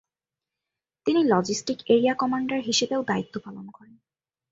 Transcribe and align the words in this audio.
তিনি 1.05 1.21
logistic 1.23 1.79
area 1.87 2.13
commander 2.13 2.59
হিসেবেও 2.59 3.01
দায়িত্ব 3.03 3.35
পালন 3.43 3.65
করেন। 3.71 3.95